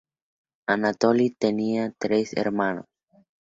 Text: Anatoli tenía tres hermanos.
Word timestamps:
Anatoli 0.65 1.29
tenía 1.29 1.93
tres 1.99 2.35
hermanos. 2.35 2.85